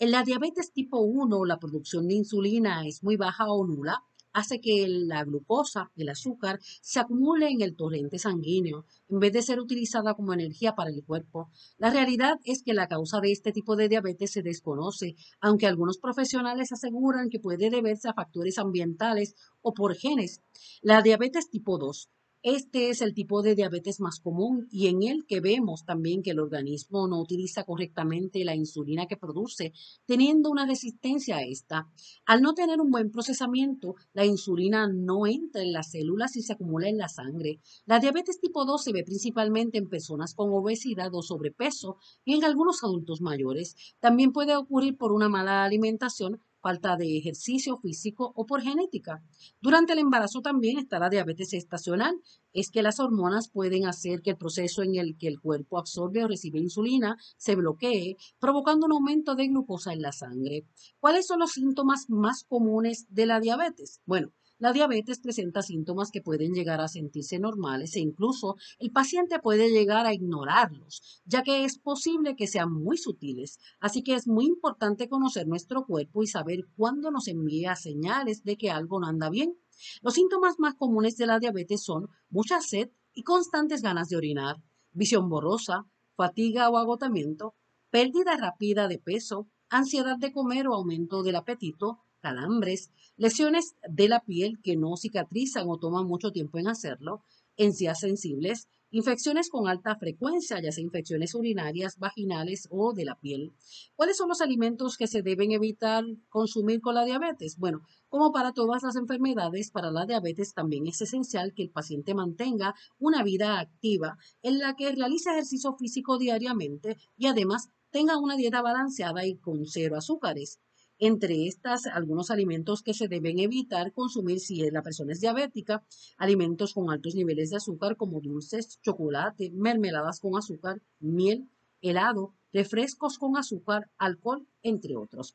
[0.02, 4.60] En la diabetes tipo 1, la producción de insulina es muy baja o nula, hace
[4.60, 9.60] que la glucosa, el azúcar, se acumule en el torrente sanguíneo en vez de ser
[9.60, 11.52] utilizada como energía para el cuerpo.
[11.78, 15.98] La realidad es que la causa de este tipo de diabetes se desconoce, aunque algunos
[15.98, 20.40] profesionales aseguran que puede deberse a factores ambientales o por genes.
[20.80, 22.10] La diabetes tipo 2
[22.42, 26.32] este es el tipo de diabetes más común y en el que vemos también que
[26.32, 29.72] el organismo no utiliza correctamente la insulina que produce,
[30.06, 31.88] teniendo una resistencia a esta.
[32.26, 36.54] Al no tener un buen procesamiento, la insulina no entra en las células y se
[36.54, 37.60] acumula en la sangre.
[37.86, 42.44] La diabetes tipo 2 se ve principalmente en personas con obesidad o sobrepeso y en
[42.44, 43.76] algunos adultos mayores.
[44.00, 49.22] También puede ocurrir por una mala alimentación falta de ejercicio físico o por genética.
[49.60, 52.14] Durante el embarazo también está la diabetes estacional.
[52.52, 56.24] Es que las hormonas pueden hacer que el proceso en el que el cuerpo absorbe
[56.24, 60.66] o recibe insulina se bloquee, provocando un aumento de glucosa en la sangre.
[61.00, 64.00] ¿Cuáles son los síntomas más comunes de la diabetes?
[64.06, 69.40] Bueno, la diabetes presenta síntomas que pueden llegar a sentirse normales e incluso el paciente
[69.40, 73.58] puede llegar a ignorarlos, ya que es posible que sean muy sutiles.
[73.80, 78.56] Así que es muy importante conocer nuestro cuerpo y saber cuándo nos envía señales de
[78.56, 79.58] que algo no anda bien.
[80.00, 84.62] Los síntomas más comunes de la diabetes son mucha sed y constantes ganas de orinar,
[84.92, 87.56] visión borrosa, fatiga o agotamiento,
[87.90, 94.20] pérdida rápida de peso, ansiedad de comer o aumento del apetito, calambres, lesiones de la
[94.20, 97.22] piel que no cicatrizan o toman mucho tiempo en hacerlo,
[97.56, 103.52] encías sensibles, infecciones con alta frecuencia, ya sea infecciones urinarias, vaginales o de la piel.
[103.96, 107.56] ¿Cuáles son los alimentos que se deben evitar consumir con la diabetes?
[107.58, 112.14] Bueno, como para todas las enfermedades, para la diabetes también es esencial que el paciente
[112.14, 118.36] mantenga una vida activa en la que realice ejercicio físico diariamente y además tenga una
[118.36, 120.60] dieta balanceada y con cero azúcares.
[121.04, 125.82] Entre estas, algunos alimentos que se deben evitar consumir si la persona es diabética,
[126.16, 131.48] alimentos con altos niveles de azúcar como dulces, chocolate, mermeladas con azúcar, miel,
[131.80, 135.34] helado, refrescos con azúcar, alcohol, entre otros.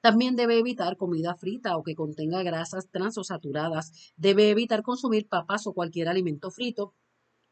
[0.00, 4.12] También debe evitar comida frita o que contenga grasas trans o saturadas.
[4.16, 6.94] Debe evitar consumir papas o cualquier alimento frito,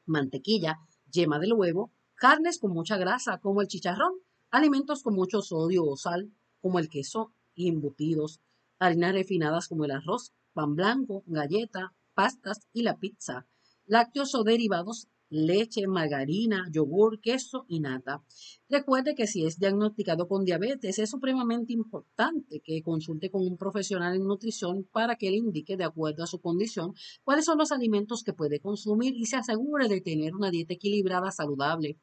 [0.06, 0.78] mantequilla,
[1.10, 4.12] yema del huevo, carnes con mucha grasa como el chicharrón,
[4.52, 8.40] alimentos con mucho sodio o sal, como el queso y embutidos,
[8.78, 13.46] harinas refinadas como el arroz, pan blanco, galleta, pastas y la pizza,
[13.86, 18.22] lácteos o derivados, leche, margarina, yogur, queso y nata.
[18.68, 24.14] Recuerde que si es diagnosticado con diabetes es supremamente importante que consulte con un profesional
[24.16, 26.94] en nutrición para que le indique de acuerdo a su condición
[27.24, 31.30] cuáles son los alimentos que puede consumir y se asegure de tener una dieta equilibrada
[31.30, 31.98] saludable.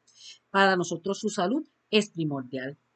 [0.50, 2.78] Para nosotros su salud es primordial.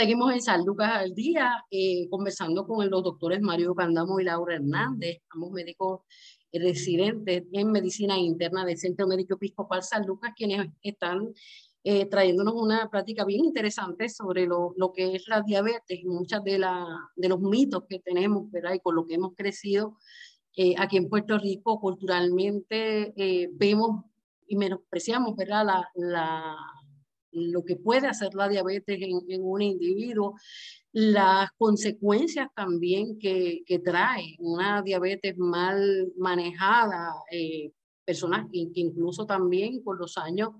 [0.00, 4.54] Seguimos en San Lucas al día, eh, conversando con los doctores Mario Candamo y Laura
[4.54, 6.02] Hernández, ambos médicos
[6.52, 11.34] residentes en medicina interna del Centro Médico Episcopal San Lucas, quienes están
[11.82, 16.44] eh, trayéndonos una práctica bien interesante sobre lo, lo que es la diabetes y muchos
[16.44, 18.74] de, la, de los mitos que tenemos, ¿verdad?
[18.74, 19.96] Y con lo que hemos crecido
[20.56, 23.14] eh, aquí en Puerto Rico, culturalmente
[23.54, 24.04] vemos
[24.46, 25.66] y menospreciamos, ¿verdad?
[25.66, 26.56] La, la
[27.32, 30.34] lo que puede hacer la diabetes en, un individuo,
[30.92, 37.72] las consecuencias también que, trae una diabetes mal manejada, eh,
[38.04, 40.50] personas que, incluso también con los años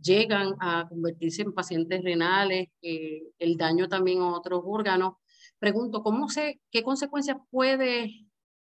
[0.00, 5.14] llegan a convertirse en pacientes renales, el daño también a otros órganos.
[5.58, 8.26] Pregunto, ¿cómo sé qué consecuencias puede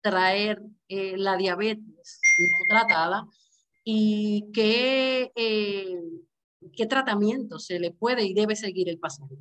[0.03, 3.27] traer eh, la diabetes no tratada
[3.85, 6.01] y qué eh,
[6.77, 9.37] qué tratamiento se le puede y debe seguir el paciente.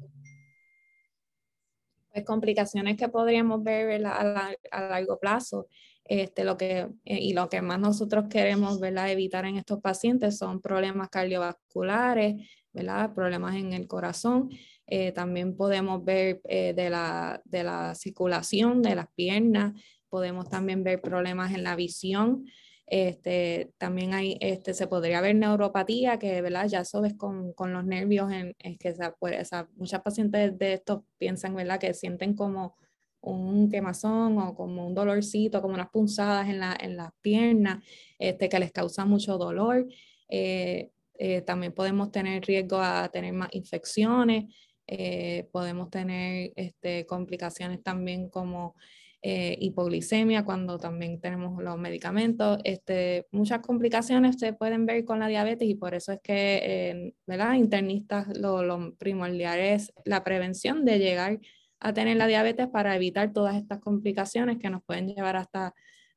[2.14, 5.68] Pues complicaciones que podríamos ver a, a, largo plazo
[6.04, 9.10] este, lo que, eh, y lo que más nosotros queremos ¿verdad?
[9.10, 12.36] evitar en estos pacientes son problemas cardiovasculares,
[12.74, 13.14] ¿verdad?
[13.14, 14.50] problemas en el corazón.
[14.88, 19.74] Eh, también podemos ver eh, de, la, de la circulación de las piernas,
[20.10, 22.46] podemos también ver problemas en la visión.
[22.92, 26.68] Este, también hay, este, se podría ver neuropatía, que ¿verdad?
[26.68, 31.00] ya eso es con, con los nervios, en, es que esa, muchas pacientes de estos
[31.18, 31.80] piensan ¿verdad?
[31.80, 32.76] que sienten como
[33.22, 37.82] un quemazón o como un dolorcito, como unas punzadas en, la, en las piernas,
[38.20, 39.88] este, que les causa mucho dolor.
[40.28, 44.54] Eh, eh, también podemos tener riesgo a tener más infecciones,
[44.86, 48.76] eh, podemos tener este, complicaciones también como
[49.24, 52.60] hipoglicemia cuando también tenemos los medicamentos.
[52.64, 57.54] Este, muchas complicaciones se pueden ver con la diabetes y por eso es que, ¿verdad?
[57.54, 61.40] Internistas lo, lo primordial es la prevención de llegar
[61.80, 65.74] a tener la diabetes para evitar todas estas complicaciones que nos pueden llevar hasta,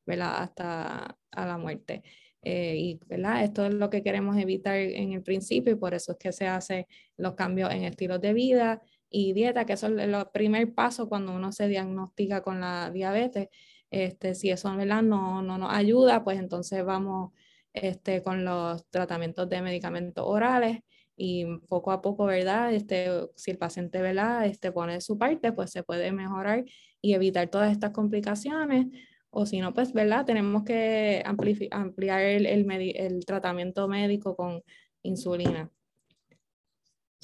[0.07, 2.03] hasta a la muerte.
[2.43, 3.01] Eh, y
[3.43, 6.47] esto es lo que queremos evitar en el principio y por eso es que se
[6.47, 6.85] hacen
[7.17, 11.33] los cambios en estilos de vida y dieta, que eso es el primer paso cuando
[11.33, 13.49] uno se diagnostica con la diabetes.
[13.91, 15.03] Este, si eso ¿verdad?
[15.03, 17.33] No, no nos ayuda, pues entonces vamos
[17.73, 20.81] este, con los tratamientos de medicamentos orales
[21.17, 22.73] y poco a poco, ¿verdad?
[22.75, 24.47] Este, si el paciente, ¿verdad?
[24.47, 26.65] Este, pone su parte, pues se puede mejorar
[27.01, 28.87] y evitar todas estas complicaciones.
[29.31, 30.25] O si no, pues, ¿verdad?
[30.25, 34.63] Tenemos que ampliar el, el, el, tratamiento médico con
[35.03, 35.71] insulina.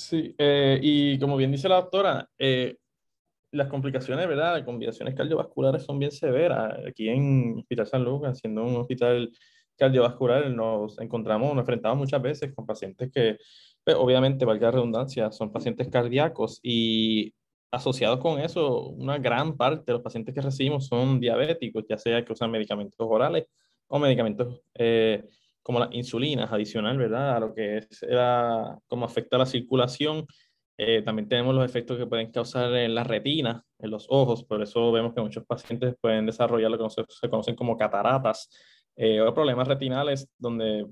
[0.01, 2.79] Sí, eh, y como bien dice la doctora, eh,
[3.53, 4.55] las complicaciones, ¿verdad?
[4.55, 6.75] Las complicaciones cardiovasculares son bien severas.
[6.89, 9.31] Aquí en Hospital San Lucas, siendo un hospital
[9.77, 13.37] cardiovascular, nos encontramos, nos enfrentamos muchas veces con pacientes que
[13.85, 17.35] pues, obviamente, valga la redundancia, son pacientes cardíacos y
[17.71, 22.25] asociados con eso, una gran parte de los pacientes que recibimos son diabéticos, ya sea
[22.25, 23.47] que usan medicamentos orales
[23.89, 25.25] o medicamentos eh,
[25.63, 27.37] como la insulina adicional, ¿verdad?
[27.37, 30.27] A lo que es la, cómo afecta la circulación.
[30.77, 34.63] Eh, también tenemos los efectos que pueden causar en la retina, en los ojos, por
[34.63, 38.49] eso vemos que muchos pacientes pueden desarrollar lo que se, conocen como cataratas
[38.97, 40.87] eh, o problemas retinales donde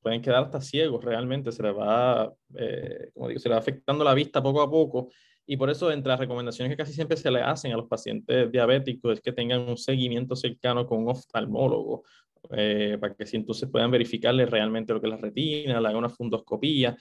[0.00, 4.04] pueden quedar hasta ciegos realmente, se les va, eh, como digo, se les va afectando
[4.04, 5.10] la vista poco a poco.
[5.44, 8.50] Y por eso, entre las recomendaciones que casi siempre se le hacen a los pacientes
[8.50, 12.04] diabéticos es que tengan un seguimiento cercano con un oftalmólogo,
[12.52, 15.98] eh, para que si entonces puedan verificarle realmente lo que es la retina, le hagan
[15.98, 16.96] una fundoscopía.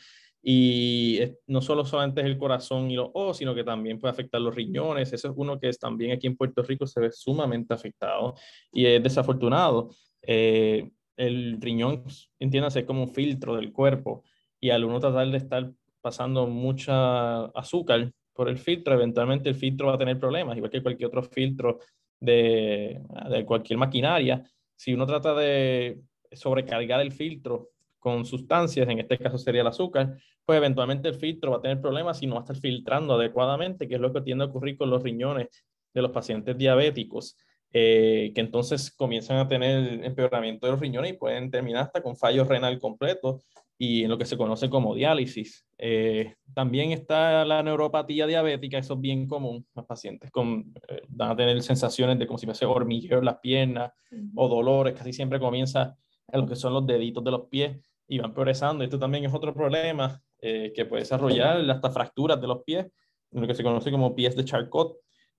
[0.48, 4.40] Y no solo solamente es el corazón y los ojos, sino que también puede afectar
[4.40, 5.12] los riñones.
[5.12, 8.36] Eso es uno que es también aquí en Puerto Rico se ve sumamente afectado
[8.72, 9.90] y es desafortunado.
[10.22, 12.04] Eh, el riñón,
[12.40, 14.24] entiéndase, como un filtro del cuerpo
[14.60, 19.88] y al uno tratar de estar pasando mucha azúcar por el filtro, eventualmente el filtro
[19.88, 21.80] va a tener problemas, igual que cualquier otro filtro
[22.20, 24.44] de, de cualquier maquinaria.
[24.76, 26.00] Si uno trata de
[26.32, 31.52] sobrecargar el filtro con sustancias, en este caso sería el azúcar, pues eventualmente el filtro
[31.52, 34.22] va a tener problemas y no va a estar filtrando adecuadamente, que es lo que
[34.22, 35.48] tiende a ocurrir con los riñones
[35.94, 37.38] de los pacientes diabéticos.
[37.78, 42.16] Eh, que entonces comienzan a tener empeoramiento de los riñones y pueden terminar hasta con
[42.16, 43.42] fallo renal completo
[43.78, 45.66] y en lo que se conoce como diálisis.
[45.78, 49.66] Eh, también está la neuropatía diabética, eso es bien común.
[49.76, 53.40] Los pacientes con, eh, van a tener sensaciones de como si fuese hormigueo en las
[53.40, 53.92] piernas
[54.36, 55.96] o dolores, casi siempre comienza
[56.32, 58.84] en lo que son los deditos de los pies y van progresando.
[58.84, 62.86] Esto también es otro problema que puede desarrollar hasta fracturas de los pies,
[63.32, 64.96] en lo que se conoce como pies de Charcot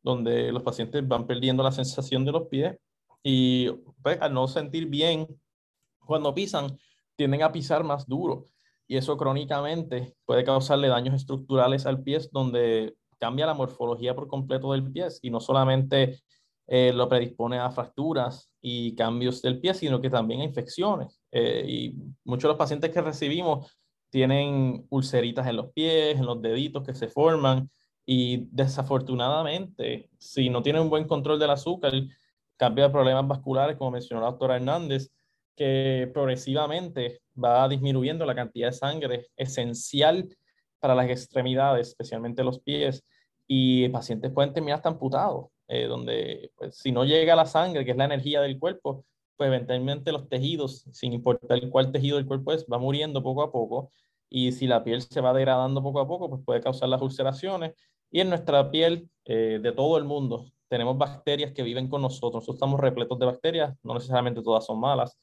[0.06, 2.76] donde los pacientes van perdiendo la sensación de los pies
[3.24, 3.68] y
[4.02, 5.26] pues, al no sentir bien
[5.98, 6.78] cuando pisan,
[7.16, 8.44] tienden a pisar más duro
[8.86, 14.72] y eso crónicamente puede causarle daños estructurales al pie donde cambia la morfología por completo
[14.72, 16.20] del pie y no solamente
[16.68, 21.20] eh, lo predispone a fracturas y cambios del pie, sino que también a infecciones.
[21.30, 23.76] Eh, y muchos de los pacientes que recibimos
[24.10, 27.70] tienen ulceritas en los pies, en los deditos que se forman,
[28.04, 31.92] y desafortunadamente, si no tiene un buen control del azúcar,
[32.56, 35.10] cambia problemas vasculares, como mencionó la doctora Hernández,
[35.56, 40.28] que progresivamente va disminuyendo la cantidad de sangre esencial
[40.78, 43.04] para las extremidades, especialmente los pies,
[43.46, 47.92] y pacientes pueden terminar hasta amputados, eh, donde pues, si no llega la sangre, que
[47.92, 49.04] es la energía del cuerpo,
[49.36, 53.52] pues eventualmente los tejidos, sin importar cuál tejido del cuerpo es, va muriendo poco a
[53.52, 53.90] poco,
[54.28, 57.74] y si la piel se va degradando poco a poco, pues puede causar las ulceraciones
[58.10, 62.34] y en nuestra piel eh, de todo el mundo tenemos bacterias que viven con nosotros.
[62.34, 65.18] Nosotros estamos repletos de bacterias, no necesariamente todas son malas,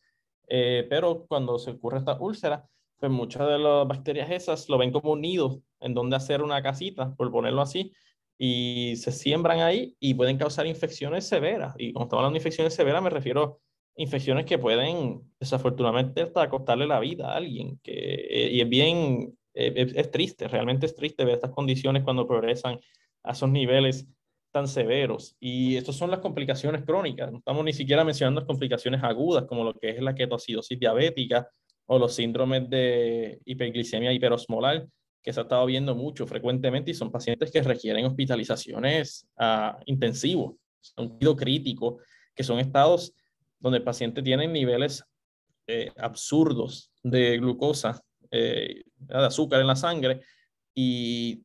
[0.47, 2.67] eh, pero cuando se ocurre esta úlcera,
[2.97, 6.61] pues muchas de las bacterias esas lo ven como un nido en donde hacer una
[6.63, 7.91] casita, por ponerlo así,
[8.37, 11.75] y se siembran ahí y pueden causar infecciones severas.
[11.77, 16.49] Y cuando estamos hablando de infecciones severas me refiero a infecciones que pueden desafortunadamente hasta
[16.49, 17.79] costarle la vida a alguien.
[17.83, 22.27] Que, eh, y es bien, eh, es, triste, realmente es triste ver estas condiciones cuando
[22.27, 22.79] progresan
[23.23, 24.07] a esos niveles
[24.53, 25.35] tan severos.
[25.39, 27.31] Y estas son las complicaciones crónicas.
[27.31, 31.49] No estamos ni siquiera mencionando las complicaciones agudas, como lo que es la ketoacidosis diabética
[31.87, 34.87] o los síndromes de hiperglicemia hiperosmolar,
[35.23, 40.55] que se ha estado viendo mucho frecuentemente y son pacientes que requieren hospitalizaciones uh, intensivos,
[40.95, 41.97] cuidado crítico,
[42.35, 43.13] que son estados
[43.59, 45.03] donde el paciente tiene niveles
[45.65, 50.21] eh, absurdos de glucosa, eh, de azúcar en la sangre
[50.75, 51.41] y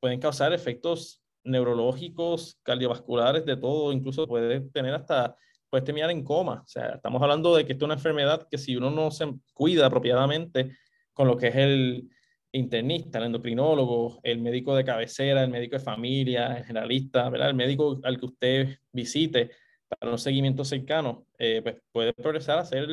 [0.00, 5.36] pueden causar efectos neurológicos, cardiovasculares, de todo, incluso puede tener hasta,
[5.70, 6.62] puede terminar en coma.
[6.64, 9.32] O sea, estamos hablando de que esto es una enfermedad que si uno no se
[9.54, 10.76] cuida apropiadamente
[11.12, 12.08] con lo que es el
[12.52, 17.50] internista, el endocrinólogo, el médico de cabecera, el médico de familia, el generalista, ¿verdad?
[17.50, 19.50] el médico al que usted visite
[19.88, 22.88] para un seguimiento cercano, eh, pues puede progresar a ser,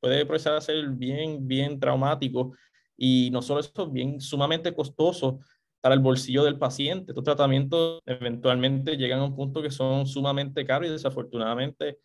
[0.00, 2.54] puede progresar a ser bien, bien traumático
[2.96, 5.40] y no solo eso, bien sumamente costoso
[5.80, 7.12] para el bolsillo del paciente.
[7.12, 11.98] Estos tratamientos eventualmente llegan a un punto que son sumamente caros y desafortunadamente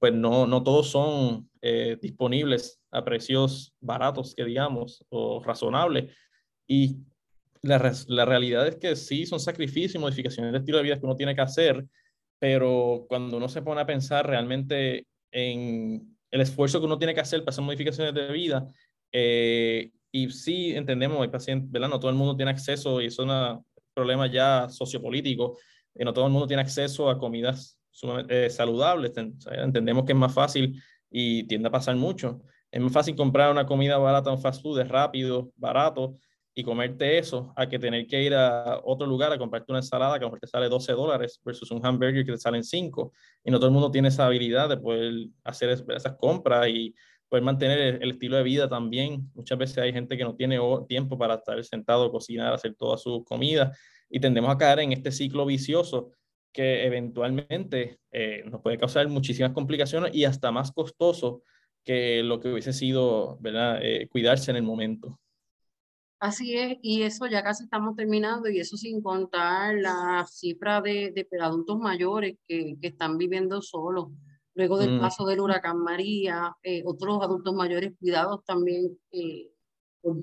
[0.00, 6.10] pues no, no todos son eh, disponibles a precios baratos, que digamos, o razonables.
[6.66, 6.96] Y
[7.60, 11.04] la, la, realidad es que sí, son sacrificios y modificaciones de estilo de vida que
[11.04, 11.86] uno tiene que hacer,
[12.38, 17.20] pero cuando uno se pone a pensar realmente en el esfuerzo que uno tiene que
[17.20, 18.66] hacer para hacer modificaciones de vida,
[19.12, 21.88] eh, y sí entendemos, hay pacientes, ¿verdad?
[21.88, 23.30] No todo el mundo tiene acceso, y es un
[23.94, 25.58] problema ya sociopolítico,
[25.94, 27.78] y no todo el mundo tiene acceso a comidas
[28.28, 29.12] eh, saludables.
[29.16, 32.40] Entendemos que es más fácil y tiende a pasar mucho.
[32.70, 36.16] Es más fácil comprar una comida barata, un fast food, es rápido, barato,
[36.54, 40.18] y comerte eso, a que tener que ir a otro lugar a comprarte una ensalada
[40.18, 43.12] que a lo mejor te sale 12 dólares versus un hamburger que te salen 5.
[43.44, 46.94] Y no todo el mundo tiene esa habilidad de poder hacer esas compras y
[47.30, 49.30] poder mantener el, estilo de vida también.
[49.34, 50.58] Muchas veces hay gente que no tiene
[50.88, 53.72] tiempo para estar sentado, cocinar, hacer toda su comida
[54.10, 56.10] y tendemos a caer en este ciclo vicioso
[56.52, 61.44] que eventualmente eh, nos puede causar muchísimas complicaciones y hasta más costoso
[61.84, 63.78] que lo que hubiese sido ¿verdad?
[63.80, 65.20] Eh, cuidarse en el momento.
[66.18, 71.12] Así es, y eso ya casi estamos terminando, y eso sin contar la cifra de,
[71.12, 74.08] de adultos mayores que, que están viviendo solos
[74.54, 75.00] Luego del mm.
[75.00, 79.50] paso del huracán María, eh, otros adultos mayores cuidados también eh,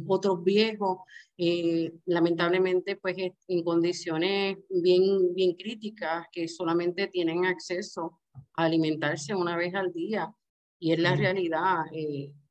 [0.08, 1.00] otros viejos,
[1.38, 3.16] eh, lamentablemente pues
[3.48, 8.20] en condiciones bien, bien críticas que solamente tienen acceso
[8.56, 10.34] a alimentarse una vez al día
[10.80, 11.20] y es la mm.
[11.20, 11.78] realidad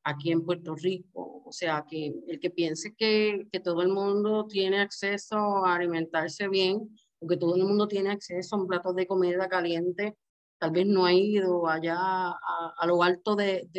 [0.03, 1.43] aquí en Puerto Rico.
[1.45, 6.47] O sea, que el que piense que, que todo el mundo tiene acceso a alimentarse
[6.47, 10.17] bien o que todo el mundo tiene acceso a un plato de comida caliente,
[10.57, 13.69] tal vez no ha ido allá a, lo alto de,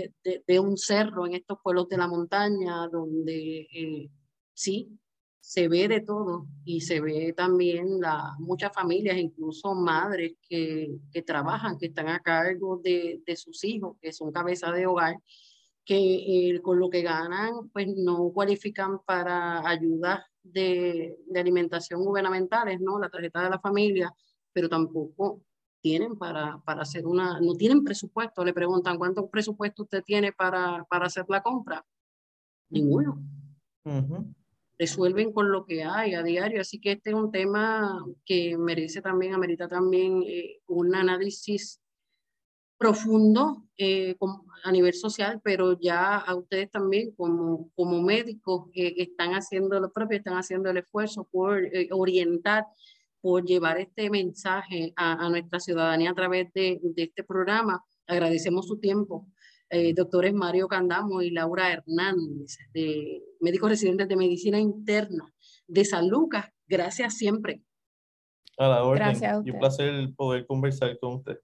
[0.47, 4.11] de, un cerro en estos pueblos de la montaña, donde eh,
[4.55, 4.99] sí,
[5.41, 11.23] se ve de todo y se ve también la, muchas familias, incluso madres que, que
[11.23, 15.17] trabajan, que están a cargo de, sus hijos, que son cabezas de hogar,
[15.85, 22.79] que eh, con lo que ganan, pues no cualifican para ayudas de, de alimentación gubernamentales,
[22.81, 22.99] ¿no?
[22.99, 24.13] La tarjeta de la familia,
[24.53, 25.43] pero tampoco
[25.81, 30.85] tienen para, para hacer una, no tienen presupuesto, le preguntan cuánto presupuesto usted tiene para,
[30.85, 31.85] para hacer la compra.
[32.71, 33.23] Ninguno.
[34.79, 39.01] Resuelven con lo que hay a diario, así que este es un tema que merece
[39.01, 41.81] también, amerita también eh, un análisis
[42.77, 44.17] profundo eh,
[44.63, 49.91] a nivel social, pero ya a ustedes también como, como médicos eh, están haciendo lo
[49.91, 51.61] propio, están haciendo el esfuerzo por
[51.91, 52.67] orientar
[53.21, 57.85] por llevar este mensaje a, nuestra ciudadanía a través de, este programa.
[58.07, 59.27] Agradecemos su tiempo.
[59.71, 65.31] Eh, doctores Mario Candamo y Laura Hernández, de médicos residentes de medicina interna
[65.67, 66.47] de San Lucas.
[66.67, 67.63] Gracias siempre.
[68.57, 69.05] A la orden.
[69.05, 71.39] Gracias y un placer poder conversar con usted.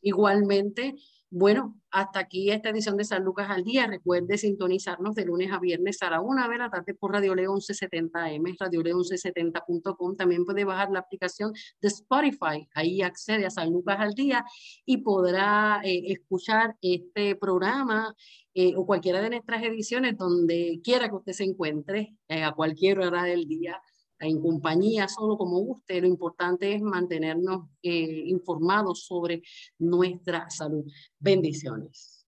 [0.00, 0.94] Igualmente,
[1.30, 3.86] bueno, hasta aquí esta edición de San Lucas al Día.
[3.86, 7.52] Recuerde sintonizarnos de lunes a viernes a la una de la tarde por Radio Leo
[7.54, 10.16] 1170M, Radio Leo 1170.com.
[10.16, 12.66] También puede bajar la aplicación de Spotify.
[12.74, 14.44] Ahí accede a San Lucas al Día
[14.86, 18.14] y podrá eh, escuchar este programa
[18.54, 23.00] eh, o cualquiera de nuestras ediciones donde quiera que usted se encuentre, eh, a cualquier
[23.00, 23.80] hora del día
[24.20, 29.42] en compañía, solo como usted, lo importante es mantenernos eh, informados sobre
[29.78, 30.84] nuestra salud.
[31.18, 32.26] Bendiciones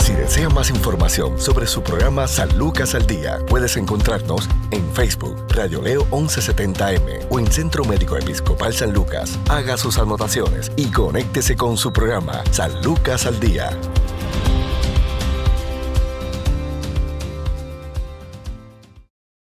[0.00, 5.46] Si desea más información sobre su programa San Lucas al Día, puedes encontrarnos en Facebook,
[5.50, 9.38] Radio Leo 1170M o en Centro Médico Episcopal San Lucas.
[9.48, 13.70] Haga sus anotaciones y conéctese con su programa San Lucas al Día.